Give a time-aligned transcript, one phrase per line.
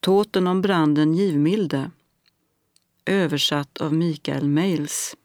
[0.00, 1.90] Tåten om branden givmilde.
[3.04, 5.16] Översatt av Mikael Mails.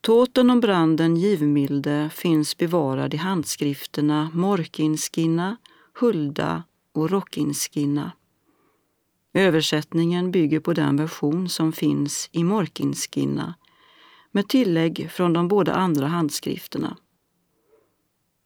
[0.00, 5.56] Tåten om branden givmilde finns bevarad i handskrifterna Morkinskinna,
[6.00, 8.12] Hulda och Rockinskinna.
[9.32, 13.54] Översättningen bygger på den version som finns i Morkinskinna
[14.30, 16.96] med tillägg från de båda andra handskrifterna.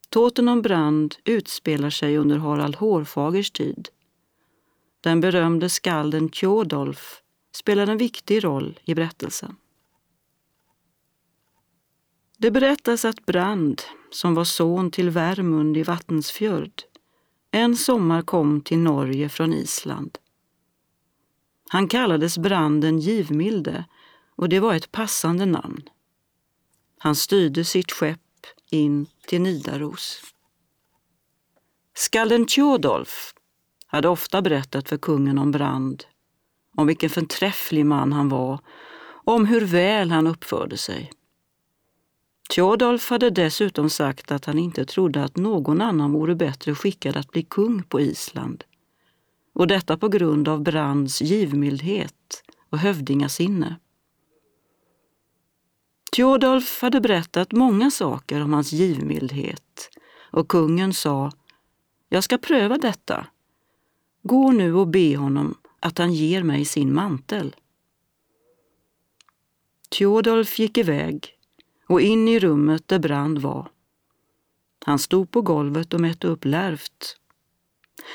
[0.09, 3.89] Tåten om brand utspelar sig under Harald Hårfagers tid.
[5.01, 9.57] Den berömde skalden Tjodolf spelar en viktig roll i berättelsen.
[12.39, 16.83] Det berättas att Brand, som var son till Värmund i Vattensfjörd,
[17.51, 20.19] en sommar kom till Norge från Island.
[21.69, 23.85] Han kallades Branden Givmilde
[24.37, 25.83] och det var ett passande namn.
[26.99, 28.21] Han styrde sitt skepp
[28.71, 30.23] in till Nidaros.
[31.95, 33.35] Skalden Tjodolf
[33.87, 36.05] hade ofta berättat för kungen om Brand,
[36.77, 38.61] om vilken förträfflig man han var
[39.27, 41.11] och om hur väl han uppförde sig.
[42.51, 47.31] Tjodolf hade dessutom sagt att han inte trodde att någon annan vore bättre skickad att
[47.31, 48.65] bli kung på Island.
[49.53, 53.77] Och detta på grund av Brands givmildhet och hövdingasinne.
[56.17, 59.91] Tjodolf hade berättat många saker om hans givmildhet
[60.31, 61.31] och kungen sa
[62.09, 63.27] Jag ska pröva detta.
[64.23, 67.57] Gå nu och be honom att han ger mig sin mantel.
[69.91, 71.29] Tjodolf gick iväg
[71.87, 73.69] och in i rummet där Brand var.
[74.85, 77.17] Han stod på golvet och mätte upp lärvt.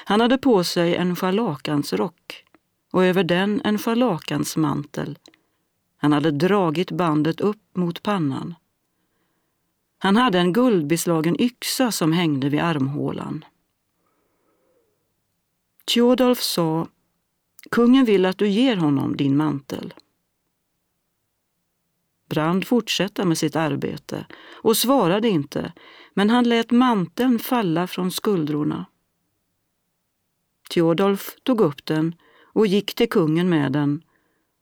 [0.05, 2.45] Han hade på sig en scharlakansrock
[2.91, 5.17] och över den en scharlakansmantel.
[6.01, 8.55] Han hade dragit bandet upp mot pannan.
[9.97, 13.45] Han hade en guldbeslagen yxa som hängde vid armhålan.
[15.87, 16.87] Tjodolf sa,
[17.71, 19.93] kungen vill att du ger honom din mantel.
[22.29, 25.73] Brand fortsatte med sitt arbete och svarade inte,
[26.13, 28.85] men han lät manteln falla från skuldrorna.
[30.69, 34.03] Tjodolf tog upp den och gick till kungen med den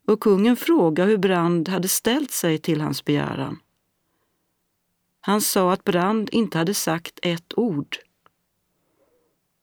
[0.10, 3.60] och kungen frågade hur Brand hade ställt sig till hans begäran.
[5.22, 7.98] Han sa att Brand inte hade sagt ett ord.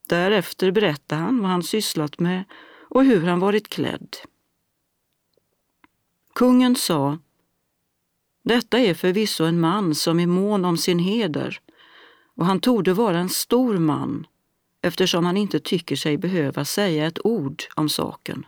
[0.09, 2.43] Därefter berättade han vad han sysslat med
[2.89, 4.15] och hur han varit klädd.
[6.35, 7.17] Kungen sa
[8.43, 11.59] detta är förvisso en man som är mån om sin heder
[12.35, 14.27] och han torde vara en stor man
[14.81, 18.45] eftersom han inte tycker sig behöva säga ett ord om saken.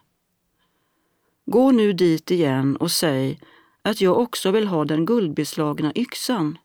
[1.52, 3.40] Gå nu dit igen och säg
[3.82, 6.58] att jag också vill ha den guldbeslagna yxan.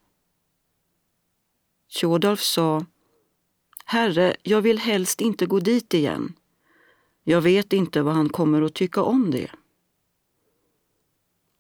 [1.89, 2.85] Tjodolf sa,
[3.85, 6.35] Herre, jag vill helst inte gå dit igen.
[7.23, 9.51] Jag vet inte vad han kommer att tycka om det.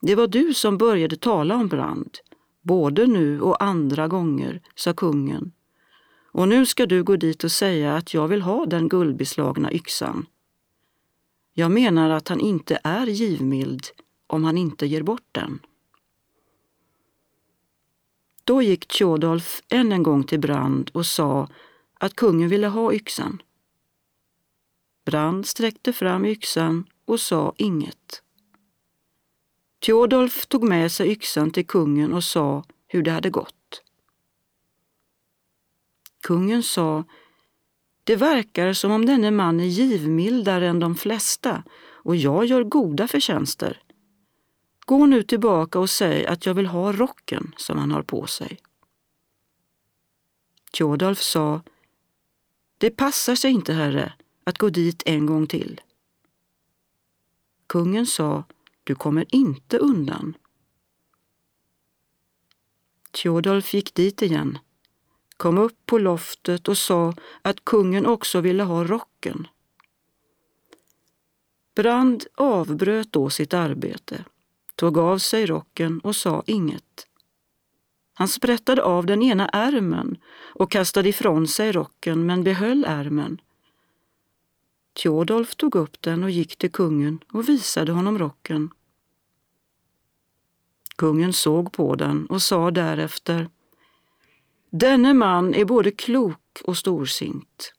[0.00, 2.18] Det var du som började tala om brand,
[2.62, 5.52] både nu och andra gånger, sa kungen.
[6.32, 10.26] Och nu ska du gå dit och säga att jag vill ha den guldbeslagna yxan.
[11.56, 13.86] Jag menar att han inte är givmild
[14.26, 15.60] om han inte ger bort den.
[18.44, 21.48] Då gick Tjodolf än en gång till Brand och sa
[21.94, 23.42] att kungen ville ha yxan.
[25.04, 28.22] Brand sträckte fram yxan och sa inget.
[29.80, 33.82] Tjodolf tog med sig yxan till kungen och sa hur det hade gått.
[36.22, 37.04] Kungen sa,
[38.04, 41.62] det verkar som om denne man är givmildare än de flesta
[42.04, 43.82] och jag gör goda förtjänster.
[44.86, 48.58] Gå nu tillbaka och säg att jag vill ha rocken som han har på sig.
[50.72, 51.62] Tjodolf sa,
[52.78, 54.12] det passar sig inte, herre,
[54.44, 55.80] att gå dit en gång till.
[57.66, 58.44] Kungen sa,
[58.84, 60.36] du kommer inte undan.
[63.14, 64.58] Tjodolf gick dit igen,
[65.36, 69.46] kom upp på loftet och sa att kungen också ville ha rocken.
[71.74, 74.24] Brand avbröt då sitt arbete,
[74.74, 77.06] tog av sig rocken och sa inget.
[78.14, 80.16] Han sprättade av den ena ärmen
[80.54, 83.40] och kastade ifrån sig rocken men behöll ärmen.
[84.96, 88.70] Tjodolf tog upp den och gick till kungen och visade honom rocken.
[90.96, 93.48] Kungen såg på den och sa därefter
[94.76, 97.72] Denne man är både klok och storsint.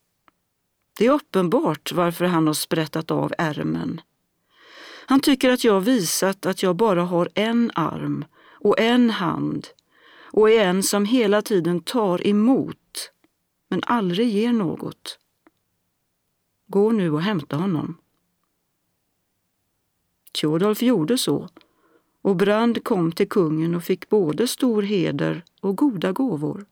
[0.98, 4.00] Det är uppenbart varför han har sprättat av ärmen.
[5.06, 9.66] Han tycker att jag visat att jag bara har en arm och en hand
[10.32, 13.12] och är en som hela tiden tar emot
[13.68, 15.18] men aldrig ger något.
[16.66, 17.98] Gå nu och hämta honom.
[20.32, 21.48] Tjodolf gjorde så
[22.22, 26.66] och Brand kom till kungen och fick både stor heder och goda gåvor.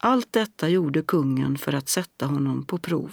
[0.00, 3.12] Allt detta gjorde kungen för att sätta honom på prov.